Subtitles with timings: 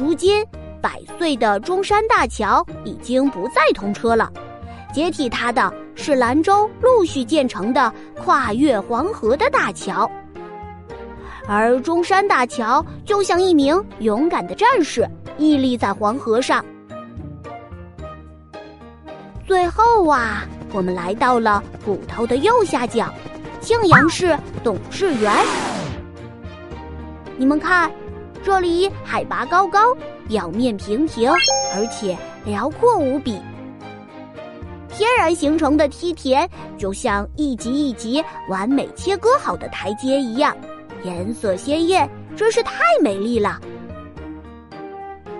[0.00, 0.42] 如今，
[0.80, 4.32] 百岁的中山大桥已经不再通车了，
[4.94, 10.10] 接替它的是兰州陆续建成的跨越黄河的大桥。
[11.46, 16.64] 而中山大桥就像一名勇敢的战士，屹立在黄河上。
[19.46, 23.12] 最后啊，我们来到了骨头的右下角，
[23.60, 25.30] 庆阳市董志园。
[27.36, 27.90] 你们看，
[28.42, 29.94] 这里海拔高高，
[30.28, 31.30] 表面平平，
[31.74, 33.38] 而且辽阔无比。
[34.88, 40.56] 天然形成的梯田，就像一级一级完美切割好的台阶一样，
[41.04, 43.60] 颜色鲜艳，真是太美丽了。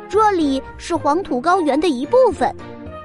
[0.09, 2.55] 这里是黄土高原的一部分。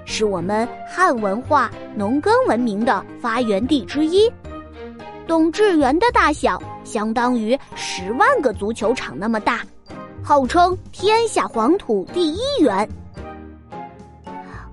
[0.08, 4.32] 是我们汉文化农耕文明的发源地之一。
[5.26, 9.62] 董志园的大小相当于十万个足球场那么大，
[10.28, 12.90] 号称天下黄土第一园。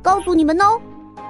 [0.01, 0.81] 告诉你们哦，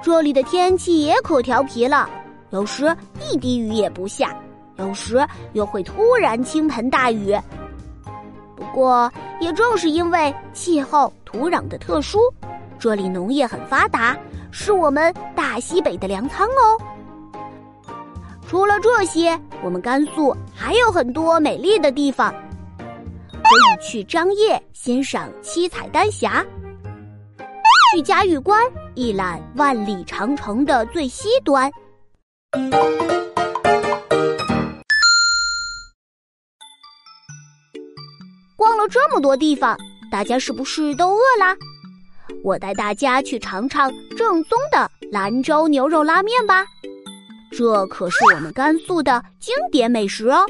[0.01, 2.09] 这里的天气也可调皮了，
[2.51, 4.33] 有时一滴雨也不下，
[4.77, 7.37] 有时又会突然倾盆大雨。
[8.55, 12.17] 不过，也正是因为气候、土壤的特殊。
[12.79, 14.17] 这里农业很发达，
[14.51, 16.79] 是我们大西北的粮仓哦。
[18.47, 22.33] 除了这些，我们甘肃还有很多美丽的地方，
[23.53, 26.43] 可以去张掖欣赏七彩丹霞，
[27.93, 28.59] 去嘉峪关
[28.95, 31.71] 一览万里长城的最西端。
[38.57, 39.77] 逛了这么多地方，
[40.11, 41.55] 大家是不是都饿啦？
[42.43, 46.65] 我带大家去尝尝正宗的兰州牛肉拉面吧，
[47.51, 50.43] 这可是我们甘肃的经典美食哦。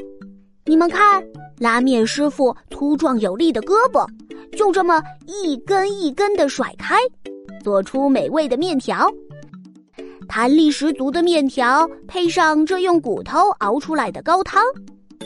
[0.66, 1.22] 你们看，
[1.58, 4.08] 拉面师傅粗壮有力的胳膊，
[4.56, 6.96] 就这么一根一根的甩开，
[7.62, 9.12] 做出美味的面条。
[10.26, 14.62] 弹力十足的面条，配上这用骨头熬出来的高汤，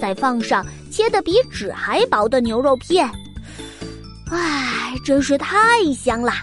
[0.00, 3.08] 再放上切的比纸还薄的牛肉片，
[4.32, 5.56] 唉，真是太
[5.94, 6.42] 香啦！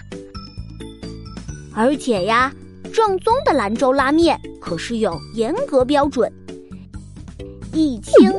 [1.74, 2.50] 而且呀，
[2.94, 6.32] 正宗的兰州拉面可是有严格标准：
[7.74, 8.32] 一清，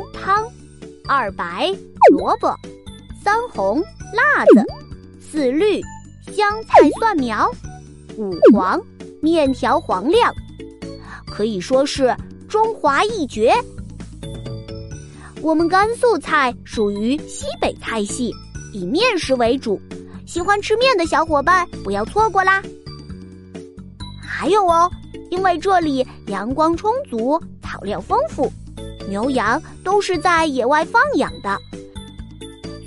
[1.08, 1.74] 二白
[2.12, 2.54] 萝卜，
[3.24, 3.82] 三红
[4.14, 4.66] 辣子，
[5.22, 5.82] 四绿
[6.34, 7.50] 香菜蒜苗，
[8.18, 8.80] 五黄
[9.22, 10.34] 面条黄亮，
[11.26, 12.14] 可以说是
[12.50, 13.54] 中华一绝。
[15.42, 18.34] 我们甘肃菜属于西北菜系，
[18.74, 19.80] 以面食为主，
[20.26, 22.62] 喜欢吃面的小伙伴不要错过啦！
[24.22, 24.92] 还有哦，
[25.30, 28.52] 因为这里阳光充足，草料丰富，
[29.08, 31.58] 牛羊都是在野外放养的，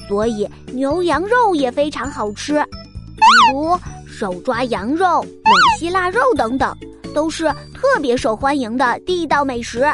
[0.09, 2.63] 所以牛羊肉也非常好吃，
[3.17, 6.77] 比如手抓羊肉、冷西腊肉等等，
[7.15, 7.45] 都是
[7.75, 9.87] 特别受欢迎的地道美食。